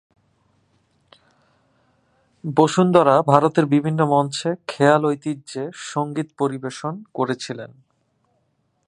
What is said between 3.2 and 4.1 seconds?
ভারতের বিভিন্ন